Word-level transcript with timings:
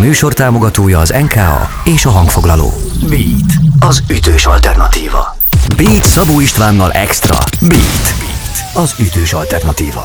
műsor 0.00 0.32
támogatója 0.32 0.98
az 0.98 1.14
NKA 1.20 1.68
és 1.84 2.04
a 2.04 2.10
hangfoglaló. 2.10 2.72
Beat, 3.08 3.52
az 3.80 4.02
ütős 4.10 4.46
alternatíva. 4.46 5.36
Beat 5.76 6.04
Szabó 6.04 6.40
Istvánnal 6.40 6.92
Extra. 6.92 7.36
Beat, 7.60 8.14
Beat 8.18 8.74
az 8.74 8.94
ütős 8.98 9.32
alternatíva. 9.32 10.02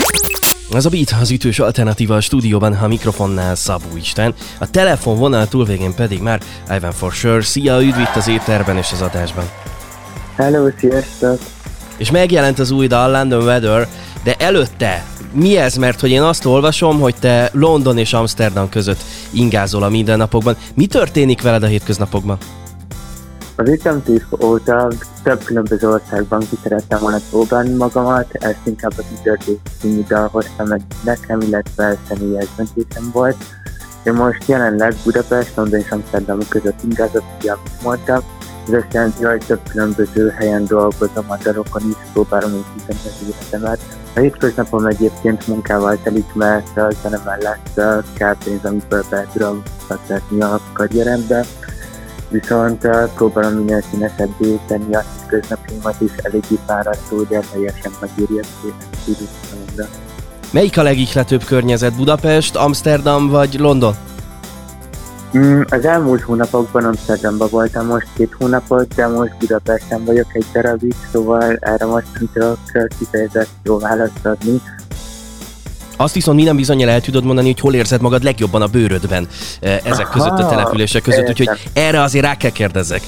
Ez 0.73 0.85
a 0.85 0.89
Beat, 0.89 1.15
az 1.21 1.31
ütős 1.31 1.59
alternatíva 1.59 2.15
a 2.15 2.21
stúdióban, 2.21 2.73
a 2.73 2.87
mikrofonnál 2.87 3.55
Szabó 3.55 3.95
Isten, 3.95 4.33
a 4.59 4.69
telefon 4.69 5.17
vonal 5.17 5.47
túlvégén 5.47 5.95
pedig 5.95 6.21
már 6.21 6.41
Ivan 6.75 6.91
for 6.91 7.11
sure. 7.11 7.41
Szia, 7.41 7.81
üdv 7.81 7.99
itt 7.99 8.15
az 8.15 8.27
étterben 8.27 8.77
és 8.77 8.91
az 8.91 9.01
adásban. 9.01 9.45
Hello, 10.35 10.69
sziasztok! 10.79 11.39
És 11.97 12.11
megjelent 12.11 12.59
az 12.59 12.71
új 12.71 12.87
dal 12.87 13.11
London 13.11 13.43
Weather, 13.43 13.87
de 14.23 14.35
előtte 14.37 15.03
mi 15.35 15.57
ez? 15.57 15.75
Mert 15.75 15.99
hogy 15.99 16.09
én 16.09 16.21
azt 16.21 16.45
olvasom, 16.45 16.99
hogy 16.99 17.15
te 17.19 17.49
London 17.53 17.97
és 17.97 18.13
Amsterdam 18.13 18.69
között 18.69 19.03
ingázol 19.31 19.83
a 19.83 19.89
mindennapokban. 19.89 20.55
Mi 20.73 20.85
történik 20.85 21.41
veled 21.41 21.63
a 21.63 21.67
hétköznapokban? 21.67 22.37
Az 23.55 23.69
ütemtív 23.69 24.23
óta 24.43 24.91
több 25.23 25.43
különböző 25.43 25.89
országban 25.89 26.39
ki 26.39 26.57
szerettem 26.63 26.99
volna 26.99 27.17
próbálni 27.29 27.73
magamat, 27.73 28.27
ezt 28.33 28.59
inkább 28.63 28.93
az 28.97 29.05
dal 30.07 30.27
hoztam 30.31 30.67
meg 30.67 30.81
nekem, 31.03 31.41
illetve 31.41 31.97
személyes 32.07 32.47
döntésem 32.55 33.09
volt. 33.13 33.37
Én 34.03 34.13
most 34.13 34.43
jelenleg 34.47 34.95
Budapest, 35.03 35.55
London 35.55 35.79
és 35.79 35.89
Amsterdam 35.89 36.39
között 36.49 36.83
ingázok, 36.83 37.23
ugye, 37.39 37.51
amit 37.51 37.81
mondtam, 37.83 38.23
ez 38.67 38.73
azt 38.73 38.93
jelenti, 38.93 39.23
hogy 39.23 39.45
több 39.45 39.59
különböző 39.69 40.29
helyen 40.29 40.65
dolgozom 40.65 41.25
a 41.27 41.37
dalokon 41.43 41.81
is, 41.89 41.95
próbálom 42.13 42.51
építeni 42.53 42.99
az 43.03 43.27
életemet. 43.27 44.04
A 44.15 44.19
hétköznapom 44.19 44.85
egyébként 44.85 45.47
munkával 45.47 45.97
telik, 46.03 46.33
mert 46.33 46.77
a 46.77 46.91
zene 47.01 47.21
mellett 47.25 47.81
kell 48.13 48.35
pénz, 48.43 48.65
amiből 48.65 49.03
be 49.09 49.27
tudom 49.33 49.63
a 50.39 50.59
karrierembe 50.73 51.45
viszont 52.29 52.87
próbálom 53.15 53.53
minél 53.53 53.83
színesebbé 53.91 54.59
tenni 54.67 54.95
a 54.95 55.03
hétköznapjaimat 55.17 56.01
is, 56.01 56.11
eléggé 56.15 56.59
fáradtó, 56.65 57.21
de 57.21 57.39
teljesen 57.51 57.91
megéri 58.01 58.39
a 58.39 58.43
számomra. 59.49 59.85
Melyik 60.51 60.77
a 60.77 60.83
legihletőbb 60.83 61.43
környezet? 61.43 61.95
Budapest, 61.95 62.55
Amsterdam 62.55 63.29
vagy 63.29 63.59
London? 63.59 63.95
Mm, 65.37 65.61
az 65.69 65.85
elmúlt 65.85 66.21
hónapokban 66.21 66.83
Amsterdamban 66.83 67.47
voltam 67.51 67.85
most 67.85 68.07
két 68.15 68.35
hónapot, 68.37 68.95
de 68.95 69.07
most 69.07 69.37
Budapesten 69.39 70.05
vagyok 70.05 70.27
egy 70.33 70.45
darabig, 70.53 70.95
szóval 71.11 71.57
erre 71.59 71.85
most 71.85 72.05
nem 72.13 72.29
tudok 72.33 72.57
kifejezett 72.99 73.49
jó 73.63 73.79
választ 73.79 74.25
adni. 74.25 74.61
Azt 75.97 76.13
viszont 76.13 76.37
minden 76.37 76.55
bizonyal 76.55 76.89
el 76.89 77.01
tudod 77.01 77.23
mondani, 77.23 77.47
hogy 77.47 77.59
hol 77.59 77.73
érzed 77.73 78.01
magad 78.01 78.23
legjobban 78.23 78.61
a 78.61 78.67
bőrödben 78.67 79.27
ezek 79.61 80.09
között 80.09 80.39
a 80.39 80.47
települések 80.47 81.01
között, 81.01 81.29
úgyhogy 81.29 81.49
erre 81.73 82.01
azért 82.01 82.25
rá 82.25 82.35
kell 82.37 82.51
kérdezzek. 82.51 83.01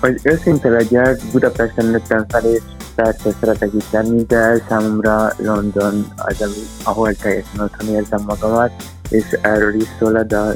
Hogy 0.00 0.20
őszinte 0.22 0.68
legyek, 0.68 1.20
Budapesten 1.32 1.86
nőttem 1.86 2.24
fel, 2.28 2.44
és 2.44 2.62
persze 2.94 3.30
szeretek 3.40 3.70
itt 3.74 3.90
lenni, 3.90 4.22
de 4.22 4.62
számomra 4.68 5.32
London 5.36 6.06
az, 6.16 6.48
ahol 6.82 7.14
teljesen 7.14 7.60
otthon 7.60 7.94
érzem 7.94 8.22
magamat, 8.26 8.72
és 9.08 9.24
erről 9.40 9.74
is 9.74 9.86
szól 9.98 10.16
a 10.16 10.22
dal. 10.22 10.54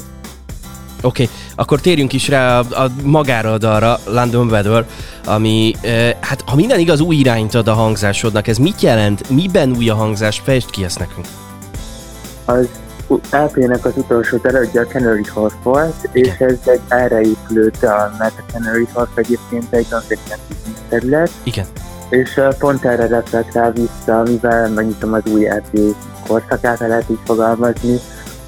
Oké, 1.03 1.23
okay, 1.23 1.35
akkor 1.55 1.81
térjünk 1.81 2.13
is 2.13 2.29
rá 2.29 2.59
a, 2.59 2.85
a 2.85 2.91
magára 3.03 3.53
a 3.53 3.59
dalra, 3.59 3.99
London 4.07 4.49
Weather, 4.49 4.87
ami, 5.25 5.75
e, 5.83 6.17
hát 6.21 6.43
ha 6.47 6.57
minden 6.57 6.79
igaz, 6.79 7.01
új 7.01 7.17
irányt 7.17 7.55
ad 7.55 7.69
a 7.69 7.73
hangzásodnak. 7.73 8.47
Ez 8.47 8.57
mit 8.57 8.81
jelent? 8.81 9.31
Miben 9.31 9.75
új 9.77 9.89
a 9.89 9.95
hangzás? 9.95 10.41
Fejtsd 10.45 10.71
ki 10.71 10.85
ezt 10.85 10.99
nekünk. 10.99 11.27
Az 12.45 12.69
LP-nek 13.31 13.85
az 13.85 13.93
utolsó 13.97 14.37
darabja 14.37 14.81
a 14.81 14.85
Canary 14.85 15.25
Horse 15.33 15.57
volt, 15.63 16.09
és 16.13 16.29
ez 16.39 16.57
egy 16.65 16.81
erre 16.89 17.21
épülő 17.21 17.73
dal, 17.81 18.15
mert 18.19 18.39
a 18.39 18.53
Canary 18.53 18.87
Horse 18.93 19.13
egyébként 19.15 19.67
egy 19.71 19.87
nagyon 19.91 20.07
terület. 20.89 21.31
Igen. 21.43 21.67
És 22.09 22.41
pont 22.59 22.85
erre 22.85 23.07
reflektál 23.07 23.73
vissza, 23.73 24.23
mivel 24.23 24.69
megnyitom 24.69 25.13
az 25.13 25.23
új 25.33 25.49
EP 25.49 25.79
korszakát, 26.27 26.79
lehet 26.79 27.11
így 27.11 27.19
fogalmazni, 27.25 27.99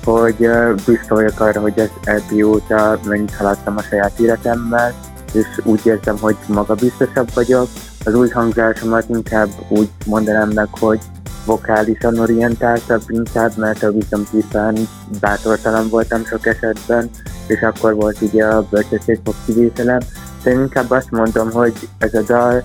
hogy 0.05 0.49
büszke 0.87 1.15
vagyok 1.15 1.41
arra, 1.41 1.61
hogy 1.61 1.81
az 1.81 1.91
EP 2.05 2.45
óta 2.45 2.99
mennyit 3.05 3.35
haladtam 3.35 3.77
a 3.77 3.83
saját 3.83 4.19
életemmel, 4.19 4.95
és 5.33 5.47
úgy 5.65 5.81
érzem, 5.85 6.19
hogy 6.21 6.37
magabiztosabb 6.47 7.29
vagyok. 7.35 7.69
Az 8.05 8.15
új 8.15 8.29
hangzásomat 8.29 9.09
inkább 9.09 9.49
úgy 9.69 9.89
mondanám 10.07 10.49
meg, 10.49 10.69
hogy 10.71 11.01
vokálisan 11.45 12.19
orientáltabb 12.19 13.03
inkább, 13.07 13.57
mert 13.57 13.83
a 13.83 13.93
viszontípán 13.93 14.77
bátortalan 15.21 15.89
voltam 15.89 16.25
sok 16.25 16.47
esetben, 16.47 17.11
és 17.47 17.61
akkor 17.61 17.95
volt 17.95 18.21
ugye 18.21 18.45
a 18.45 18.67
bölcsesség 18.71 19.21
kivételem. 19.47 20.01
De 20.43 20.51
inkább 20.51 20.91
azt 20.91 21.11
mondom, 21.11 21.51
hogy 21.51 21.73
ez 21.99 22.15
a 22.15 22.23
dal 22.23 22.65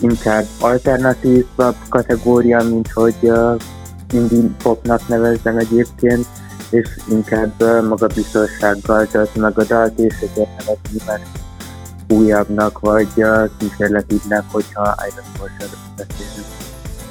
inkább 0.00 0.44
alternatív 0.60 1.46
kategória, 1.88 2.62
mint 2.62 2.92
hogy 2.92 3.16
uh, 3.20 3.56
indie 4.12 4.50
popnak 4.62 5.08
nevezzem 5.08 5.58
egyébként, 5.58 6.26
és 6.74 6.88
inkább 7.10 7.62
magabiztossággal 7.88 9.06
tölt 9.06 9.34
meg 9.34 9.58
a 9.58 9.64
dalt, 9.64 9.98
és 9.98 10.14
ezért 10.14 10.48
nevezni, 10.58 11.00
mert 11.06 11.26
újabbnak, 12.08 12.78
vagy 12.78 13.08
kísérletívnek, 13.58 14.42
hogyha 14.50 14.94
Iron 15.08 15.24
Force 15.38 15.76
beszélünk. 15.96 16.46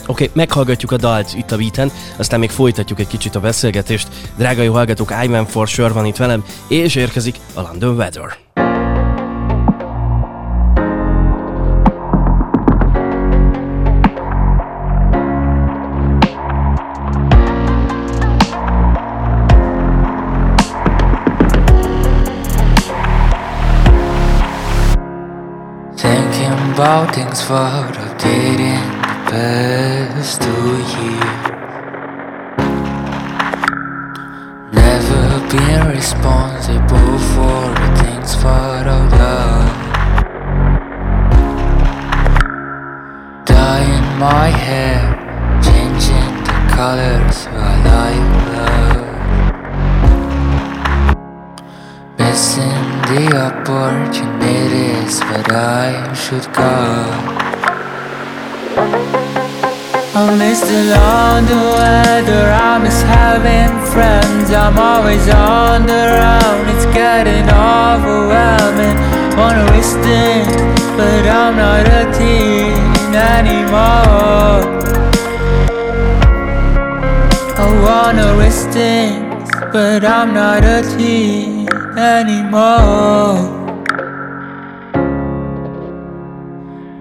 Oké, 0.08 0.24
okay, 0.24 0.30
meghallgatjuk 0.34 0.92
a 0.92 0.98
dalt 0.98 1.34
itt 1.34 1.52
a 1.52 1.58
beaten, 1.58 1.92
aztán 2.18 2.40
még 2.40 2.50
folytatjuk 2.50 3.00
egy 3.00 3.08
kicsit 3.08 3.36
a 3.36 3.40
beszélgetést. 3.40 4.08
Drága 4.38 4.62
jó 4.62 4.74
hallgatók, 4.74 5.14
Ivan 5.24 5.46
for 5.46 5.68
sure 5.68 5.94
van 5.94 6.06
itt 6.06 6.18
velem, 6.18 6.44
és 6.68 6.96
érkezik 6.96 7.36
a 7.54 7.62
London 7.62 7.96
Weather. 7.96 8.53
about 26.74 27.14
things 27.14 27.40
for 27.40 27.54
of 27.54 28.18
dating 28.18 28.82
the 29.06 29.16
past 29.30 30.42
two 30.42 30.78
years. 30.96 31.52
Never 34.74 35.48
been 35.52 35.88
responsible 35.90 37.18
for 37.34 37.62
the 37.80 37.90
things 38.02 38.34
for 38.42 38.88
of 38.88 39.12
love. 39.12 39.83
I 60.54 60.56
miss 60.56 60.70
the 60.70 61.56
weather, 61.56 62.52
I 62.52 62.78
miss 62.78 63.02
having 63.02 63.74
friends. 63.92 64.52
I'm 64.52 64.78
always 64.78 65.28
on 65.28 65.88
the 65.88 66.04
run, 66.14 66.70
it's 66.70 66.86
getting 66.94 67.50
overwhelming. 67.50 68.96
Wanna 69.36 69.66
risk 69.74 69.98
things, 70.02 70.54
but 70.96 71.26
I'm 71.26 71.56
not 71.58 71.88
a 71.88 72.04
teen 72.14 72.78
anymore. 73.16 74.62
I 77.58 77.68
wanna 77.88 78.38
risk 78.38 78.70
things, 78.70 79.50
but 79.72 80.06
I'm 80.06 80.36
not 80.36 80.64
a 80.64 80.84
teen 80.96 81.68
anymore. 81.98 83.42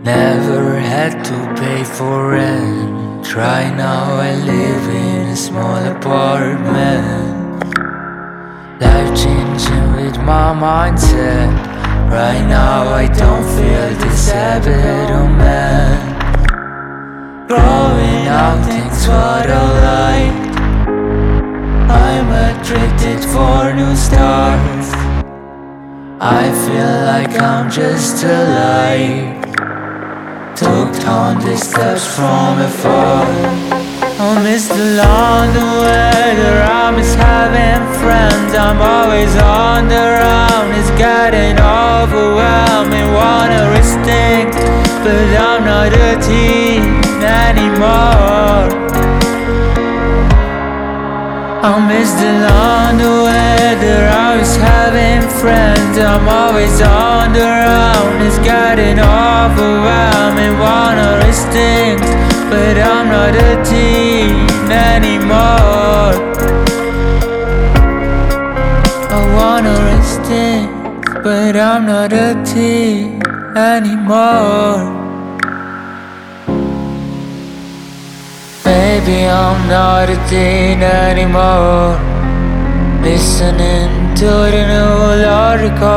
Never 0.02 0.80
had 0.80 1.22
to 1.26 1.54
pay 1.60 1.84
for 1.84 2.30
rent. 2.30 3.01
Try 3.22 3.70
now, 3.74 4.16
I 4.16 4.34
live 4.34 4.88
in 4.88 5.28
a 5.28 5.36
small 5.36 5.76
apartment. 5.76 7.64
Life 8.80 9.16
changing 9.16 9.92
with 9.96 10.18
my 10.18 10.52
mindset. 10.52 11.48
Right 12.10 12.44
now, 12.46 12.92
I 12.92 13.06
don't 13.06 13.44
feel 13.56 13.88
this 14.02 14.30
habit, 14.30 15.10
oh 15.10 15.28
man. 15.28 16.18
Growing 17.46 18.26
up, 18.28 18.66
things 18.66 19.06
what 19.06 19.48
I 19.48 19.64
like. 19.88 20.42
I'm 21.90 22.28
addicted 22.50 23.24
for 23.30 23.72
new 23.72 23.94
stars. 23.96 24.92
I 26.20 26.50
feel 26.66 26.94
like 27.06 27.40
I'm 27.40 27.70
just 27.70 28.22
alive. 28.24 29.41
Took 30.54 30.92
the 31.40 31.56
steps 31.56 32.06
from 32.14 32.60
afar. 32.60 33.24
Oh, 34.20 34.36
I 34.36 34.42
miss 34.42 34.68
the 34.68 34.96
London 35.02 35.64
weather. 35.80 36.62
I 36.62 36.90
miss 36.90 37.14
having 37.14 37.82
friends. 38.00 38.54
I'm 38.54 38.80
always 38.80 39.34
on 39.36 39.88
the 39.88 40.04
run. 40.20 40.70
It's 40.78 40.90
getting 40.90 41.58
overwhelming. 41.58 43.12
Wanna 43.14 43.72
but 45.02 45.28
I'm 45.36 45.64
not 45.64 45.92
a 45.92 46.20
teen 46.20 47.02
anymore. 47.24 49.01
I 51.64 51.78
miss 51.86 52.10
the 52.14 52.26
London 52.26 53.22
weather. 53.22 54.08
I 54.08 54.36
was 54.36 54.56
having 54.56 55.22
friends. 55.38 55.96
I'm 55.96 56.28
always 56.28 56.82
on 56.82 57.32
the 57.32 57.38
run. 57.38 58.20
It's 58.26 58.38
getting 58.38 58.98
overwhelming. 58.98 60.58
Wanna 60.58 61.22
risk 61.24 61.46
things, 61.54 62.02
but 62.50 62.76
I'm 62.78 63.06
not 63.06 63.36
a 63.36 63.62
teen 63.62 64.72
anymore. 64.72 66.18
I 69.14 69.22
things, 70.26 71.06
but 71.22 71.56
I'm 71.56 71.86
not 71.86 72.12
a 72.12 72.42
teen 72.44 73.22
anymore. 73.56 75.01
Maybe 78.92 79.26
I'm 79.26 79.68
not 79.68 80.10
a 80.10 80.16
teen 80.28 80.82
anymore. 80.82 81.96
Listening 83.00 84.14
to 84.16 84.30
the 84.52 84.62
new 84.70 85.24
article. 85.24 85.88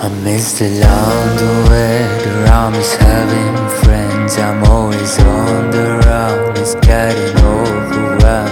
I 0.00 0.08
miss 0.24 0.58
the 0.58 0.68
London 0.82 1.56
weather. 1.70 2.38
I 2.50 2.68
miss 2.70 2.92
having 2.96 3.56
friends. 3.84 4.38
I'm 4.38 4.64
always 4.64 5.18
on 5.20 5.70
the 5.70 6.02
run. 6.04 6.56
It's 6.56 6.74
getting 6.84 7.36
overwhelming. 7.38 8.51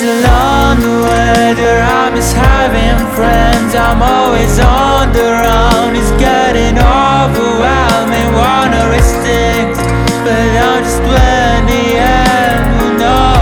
I 0.00 0.02
miss 0.02 0.16
the 0.16 0.22
London 0.26 1.02
weather. 1.02 1.76
I 1.82 2.10
miss 2.10 2.32
having 2.32 3.06
friends. 3.14 3.74
I'm 3.74 4.00
always 4.02 4.58
on 4.58 5.12
the 5.12 5.20
run. 5.20 5.94
It's 5.94 6.10
getting 6.12 6.78
overwhelming. 6.78 8.32
Wanna 8.32 8.88
risk 8.88 9.14
things, 9.20 9.76
but 10.24 10.56
I'm 10.56 10.82
just 10.82 11.02
twenty 11.04 11.98
and 12.00 12.64
who 12.80 12.86
knows? 12.96 13.40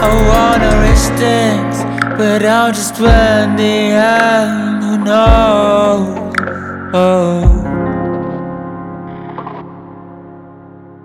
I 0.00 0.08
wanna 0.30 0.72
risk 0.88 1.10
things, 1.14 1.76
but 2.16 2.44
I'm 2.46 2.72
just 2.72 2.94
twenty 2.94 3.90
and 3.98 4.84
who 4.84 4.98
knows? 4.98 6.34
Oh. 6.94 7.57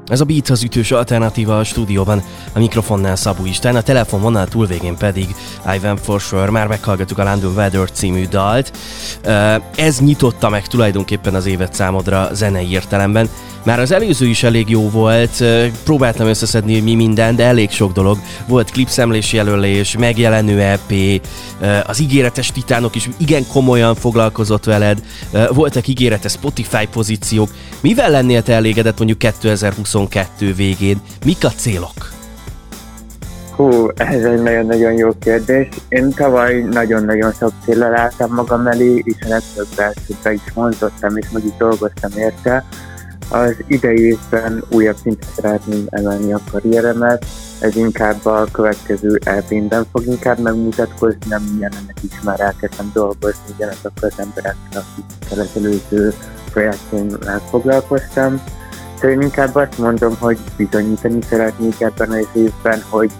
Ez 0.07 0.21
a 0.21 0.25
Beat 0.25 0.49
az 0.49 0.63
ütős 0.63 0.91
alternatíva 0.91 1.59
a 1.59 1.63
stúdióban, 1.63 2.23
a 2.53 2.59
mikrofonnál 2.59 3.15
Szabó 3.15 3.45
István, 3.45 3.75
a 3.75 3.81
telefonvonal 3.81 4.47
túlvégén 4.47 4.97
pedig 4.97 5.35
Ivan 5.75 5.97
For 5.97 6.19
Sure, 6.19 6.51
már 6.51 6.67
meghallgattuk 6.67 7.17
a 7.17 7.23
London 7.23 7.53
Weather 7.53 7.91
című 7.91 8.27
dalt. 8.27 8.77
Ez 9.75 9.99
nyitotta 9.99 10.49
meg 10.49 10.67
tulajdonképpen 10.67 11.35
az 11.35 11.45
évet 11.45 11.73
számodra 11.73 12.29
zenei 12.33 12.71
értelemben. 12.71 13.29
Már 13.65 13.79
az 13.79 13.91
előző 13.91 14.25
is 14.25 14.43
elég 14.43 14.69
jó 14.69 14.89
volt, 14.89 15.43
próbáltam 15.83 16.27
összeszedni, 16.27 16.79
mi 16.79 16.95
minden, 16.95 17.35
de 17.35 17.43
elég 17.43 17.69
sok 17.69 17.91
dolog. 17.91 18.17
Volt 18.47 18.71
klipszemlés 18.71 19.33
jelölés, 19.33 19.97
megjelenő 19.97 20.61
EP, 20.61 20.93
az 21.85 22.01
ígéretes 22.01 22.51
titánok 22.51 22.95
is 22.95 23.09
igen 23.17 23.47
komolyan 23.47 23.95
foglalkozott 23.95 24.63
veled, 24.63 25.03
voltak 25.49 25.87
ígéretes 25.87 26.31
Spotify 26.31 26.87
pozíciók. 26.91 27.49
Mivel 27.81 28.09
lennél 28.09 28.43
te 28.43 28.53
elégedett 28.53 28.97
mondjuk 28.97 29.19
2022 29.19 30.53
végén? 30.53 31.01
Mik 31.25 31.45
a 31.45 31.49
célok? 31.49 32.11
Hú, 33.55 33.87
ez 33.95 34.23
egy 34.23 34.41
nagyon-nagyon 34.41 34.93
jó 34.93 35.09
kérdés. 35.19 35.67
Én 35.89 36.13
tavaly 36.13 36.61
nagyon-nagyon 36.71 37.33
sok 37.39 37.51
célra 37.65 37.99
álltam 37.99 38.33
magam 38.33 38.67
elé, 38.67 39.01
és 39.03 39.15
a 39.19 39.27
legtöbbet 39.27 39.97
be 40.23 40.33
is 40.33 40.41
vonzottam, 40.53 41.17
és 41.17 41.25
meg 41.31 41.45
is 41.45 41.51
dolgoztam 41.57 42.11
érte. 42.17 42.65
Az 43.29 43.55
idei 43.67 44.05
évben 44.05 44.63
újabb 44.69 44.95
szintre 44.95 45.27
szeretném 45.35 45.85
emelni 45.89 46.33
a 46.33 46.39
karrieremet, 46.51 47.25
ez 47.59 47.75
inkább 47.75 48.25
a 48.25 48.47
következő 48.51 49.19
EP-ben 49.23 49.85
fog 49.91 50.05
inkább 50.05 50.39
megmutatkozni, 50.39 51.19
nem 51.29 51.57
jelenleg 51.59 51.95
is 52.01 52.21
már 52.23 52.39
elkezdtem 52.39 52.91
dolgozni 52.93 53.41
ugyanazokkal 53.55 54.09
az 54.09 54.19
emberekkel, 54.19 54.83
akikkel 54.83 55.39
az 55.39 55.49
előző 55.55 56.13
projektjémmel 56.51 57.41
foglalkoztam. 57.49 58.41
Szóval 58.95 59.11
én 59.11 59.21
inkább 59.21 59.55
azt 59.55 59.77
mondom, 59.77 60.15
hogy 60.19 60.37
bizonyítani 60.57 61.21
szeretnék 61.29 61.81
ebben 61.81 62.11
az 62.11 62.27
évben, 62.33 62.83
hogy 62.89 63.11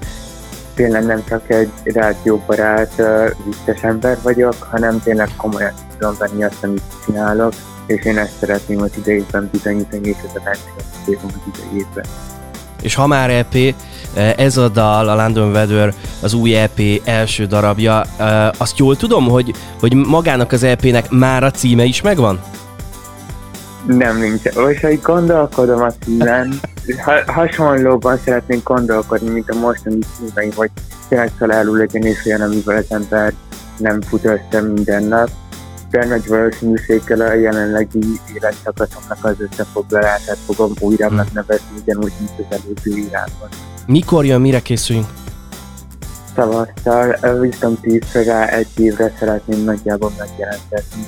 tényleg 0.74 1.06
nem 1.06 1.24
csak 1.28 1.50
egy 1.50 1.72
rádióbarát, 1.84 3.02
vicces 3.46 3.84
ember 3.84 4.18
vagyok, 4.22 4.56
hanem 4.60 5.02
tényleg 5.02 5.30
komolyan 5.38 5.74
tudom 5.98 6.16
venni 6.20 6.44
azt, 6.44 6.64
amit 6.64 6.82
csinálok, 7.06 7.54
és 7.86 8.06
én 8.06 8.18
ezt 8.18 8.38
szeretném 8.40 8.82
az 8.82 8.92
idejében 8.98 9.50
bizonyítani, 9.52 10.08
és 10.08 10.18
ez 10.28 10.36
a 10.36 10.42
legszebb 10.44 11.24
az 11.24 11.54
idejében. 11.56 12.06
És 12.82 12.96
ha 12.96 13.08
már 13.08 13.30
EP, 13.30 13.76
ez 14.38 14.58
a 14.58 14.68
dal, 14.68 15.10
a 15.10 15.16
London 15.16 15.52
Weather, 15.52 15.94
az 16.22 16.34
új 16.34 16.56
EP 16.56 16.80
első 17.04 17.46
darabja, 17.46 18.04
ö, 18.20 18.48
azt 18.58 18.78
jól 18.78 18.96
tudom, 18.96 19.28
hogy, 19.28 19.54
hogy 19.80 19.94
magának 19.94 20.52
az 20.52 20.64
EP-nek 20.64 21.10
már 21.10 21.44
a 21.44 21.52
címe 21.52 21.84
is 21.84 22.02
megvan? 22.02 22.42
Nem 23.86 24.20
nincs. 24.20 24.42
És 24.44 24.82
hogy 24.82 25.02
gondolkodom 25.02 25.82
a 25.82 25.92
címen, 26.06 26.60
ha, 27.06 27.32
hasonlóban 27.32 28.18
szeretnénk 28.24 28.64
gondolkodni, 28.64 29.30
mint 29.30 29.50
a 29.50 29.60
mostani 29.60 30.00
címeim, 30.18 30.52
hogy 30.56 30.70
tényleg 31.08 31.32
találul 31.38 31.78
legyen 31.78 32.04
és 32.04 32.26
olyan, 32.26 32.42
amivel 32.42 32.78
az 32.78 32.86
ember 32.90 33.34
nem 33.78 34.02
fut 34.02 34.26
össze 34.26 34.62
minden 34.62 35.04
nap. 35.04 35.30
Nagy 36.02 36.28
valószínűséggel 36.28 37.22
a 37.22 37.34
jelenlegi 37.34 38.00
életszakaszomnak 38.36 39.18
az 39.22 39.36
összefoglalását 39.38 40.38
fogom 40.46 40.72
újra 40.80 41.08
Hmm. 41.08 41.16
megnevezni, 41.16 41.66
ugyanúgy, 41.82 42.12
mint 42.20 42.32
az 42.38 42.60
előző 42.60 43.02
írásban. 43.02 43.50
Mikor 43.88 44.26
jön, 44.26 44.42
mire 44.42 44.60
készüljünk? 44.60 45.08
Tavasszal, 46.36 47.18
Wisdom 47.40 47.80
10 47.82 48.02
rá 48.26 48.48
egy 48.48 48.68
évre 48.78 49.14
szeretném 49.20 49.64
nagyjából 49.64 50.12
megjelentetni. 50.18 51.06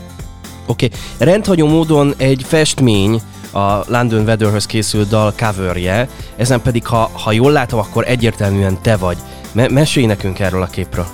Oké, 0.67 0.85
okay. 0.85 0.99
rendhagyó 1.27 1.67
módon 1.67 2.13
egy 2.17 2.43
festmény 2.47 3.21
a 3.51 3.83
London 3.87 4.23
Weatherhöz 4.23 4.65
készült 4.65 5.07
dal 5.07 5.33
coverje, 5.37 6.07
ezen 6.35 6.61
pedig, 6.61 6.85
ha, 6.85 7.09
ha 7.13 7.31
jól 7.31 7.51
látom, 7.51 7.79
akkor 7.79 8.03
egyértelműen 8.07 8.81
te 8.81 8.95
vagy. 8.97 9.17
Me- 9.51 9.69
mesélj 9.69 10.05
nekünk 10.05 10.39
erről 10.39 10.61
a 10.61 10.65
képről. 10.65 11.05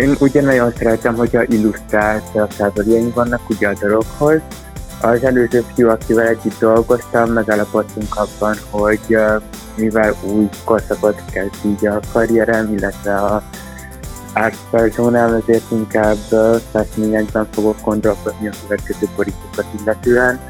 Én 0.00 0.16
ugye 0.20 0.42
nagyon 0.42 0.72
szeretem, 0.76 1.14
hogyha 1.14 1.42
illusztrált 1.42 2.22
coverjeim 2.58 3.12
vannak 3.14 3.48
ugye 3.48 3.68
a 3.68 3.72
dalokhoz. 3.80 4.40
Az 5.00 5.24
előző 5.24 5.64
fiú, 5.74 5.88
akivel 5.88 6.26
együtt 6.26 6.58
dolgoztam, 6.58 7.30
megállapodtunk 7.30 8.16
abban, 8.16 8.56
hogy 8.70 9.16
mivel 9.76 10.14
új 10.22 10.48
korszakot 10.64 11.22
kezd 11.30 11.54
így 11.64 11.86
a 11.86 12.00
karrierem, 12.12 12.72
illetve 12.72 13.14
a 13.14 13.42
art 14.34 14.56
personám, 14.70 15.34
ezért 15.34 15.70
inkább 15.70 16.18
festményekben 16.72 17.48
fogok 17.50 17.76
gondolkodni 17.84 18.48
a 18.48 18.52
következő 18.62 19.08
borítókat 19.16 19.66
illetően. 19.80 20.40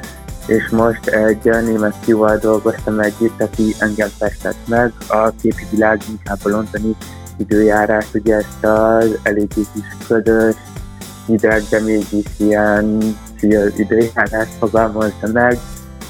És 0.47 0.69
most 0.69 1.07
egy 1.07 1.45
német 1.65 1.95
fiúval 2.01 2.37
dolgoztam 2.37 3.01
együtt, 3.01 3.43
aki 3.43 3.75
engem 3.79 4.09
festett 4.19 4.69
meg. 4.69 4.93
A 5.09 5.31
képi 5.43 5.67
világ 5.71 6.01
inkább 6.09 6.39
a 6.43 6.49
londoni 6.49 6.97
időjárás, 7.43 8.07
ugye 8.15 8.35
ezt 8.35 8.65
az 8.65 9.19
eléggé 9.23 9.63
kis 9.75 10.07
ködös, 10.07 10.55
hideg, 11.27 11.63
de 11.71 11.81
mégis 11.81 12.27
ilyen 12.37 13.17
időjárás 13.77 14.49
fogalmazza 14.59 15.29
meg, 15.33 15.59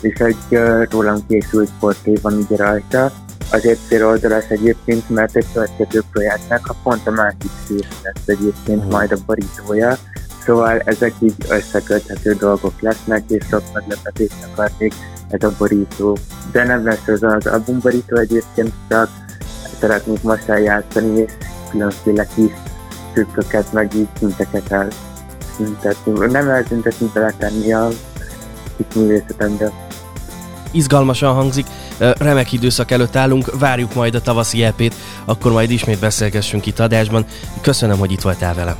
és 0.01 0.15
egy 0.15 0.59
rólam 0.91 1.27
készült 1.29 1.71
portré 1.81 2.15
van 2.23 2.35
ugye 2.35 2.57
rajta. 2.57 3.13
Azért 3.53 3.79
fél 3.79 4.07
oldalas 4.07 4.45
egyébként, 4.49 5.11
mert 5.11 5.37
egy 5.37 5.47
következő 5.53 6.03
projektnek 6.13 6.69
a 6.69 6.75
pont 6.83 7.07
a 7.07 7.11
másik 7.11 7.51
szív 7.67 7.85
lesz 8.03 8.39
egyébként 8.39 8.91
majd 8.91 9.13
a 9.13 9.17
borítója. 9.27 9.97
Szóval 10.45 10.81
ezek 10.85 11.13
így 11.21 11.35
összeköthető 11.49 12.35
dolgok 12.35 12.81
lesznek, 12.81 13.31
és 13.31 13.45
sok 13.51 13.63
meglepetést 13.75 14.47
akarnék 14.53 14.95
ez 15.29 15.43
a 15.43 15.53
borító. 15.59 16.17
De 16.53 16.65
nem 16.65 16.85
lesz 16.85 17.07
ez 17.07 17.23
az 17.23 17.47
albumborító 17.47 18.17
egyébként, 18.17 18.73
csak 18.89 19.09
szeretnék 19.83 20.23
most 20.23 20.49
eljátszani, 20.49 21.19
és 21.21 21.33
különféle 21.71 22.27
kis 22.35 22.53
trükköket, 23.13 23.73
meg 23.73 23.95
így 23.95 24.09
szinteket 24.19 24.73
elszüntetni. 24.73 26.27
Nem 26.31 26.49
elszüntetni, 26.49 27.11
beletenni 27.15 27.73
a 27.73 27.89
kis 28.77 28.87
művészetembe. 28.95 29.73
Izgalmasan 30.71 31.35
hangzik. 31.35 31.67
remek 31.99 32.53
időszak 32.53 32.91
előtt 32.91 33.17
állunk, 33.17 33.59
várjuk 33.59 33.95
majd 33.95 34.15
a 34.15 34.21
tavaszi 34.21 34.63
EP-t, 34.65 34.95
akkor 35.25 35.53
majd 35.53 35.71
ismét 35.71 35.99
beszélgessünk 35.99 36.67
itt 36.67 36.79
adásban. 36.79 37.25
Köszönöm, 37.61 37.99
hogy 37.99 38.13
itt 38.13 38.21
voltál 38.21 38.55
velem. 38.55 38.77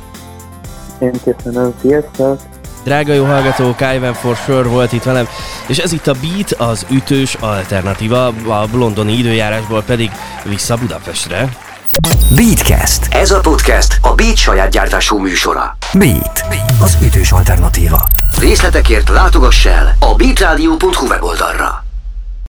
Én 0.99 1.13
köszönöm, 1.23 1.73
sziasztok! 1.81 2.52
Drága 2.83 3.13
jó 3.13 3.25
hallgatók, 3.25 3.81
Ivan 3.95 4.13
for 4.13 4.35
Sure 4.35 4.67
volt 4.67 4.91
itt 4.91 5.03
velem, 5.03 5.27
és 5.67 5.77
ez 5.77 5.91
itt 5.91 6.07
a 6.07 6.13
Beat, 6.21 6.51
az 6.51 6.85
ütős 6.89 7.33
alternatíva, 7.39 8.27
a 8.27 8.67
londoni 8.73 9.17
időjárásból 9.17 9.83
pedig 9.83 10.11
vissza 10.43 10.75
Budapestre. 10.75 11.49
Beatcast. 12.35 13.07
Ez 13.09 13.31
a 13.31 13.39
podcast 13.39 13.97
a 14.01 14.13
Beat 14.13 14.37
saját 14.37 14.69
gyártású 14.69 15.17
műsora. 15.17 15.77
Beat, 15.93 16.45
az 16.81 16.97
ütős 17.01 17.31
alternatíva. 17.31 18.07
Részletekért 18.39 19.09
látogass 19.09 19.65
el 19.65 19.95
a 19.99 20.15
beatradio.hu 20.15 21.07
weboldalra. 21.07 21.82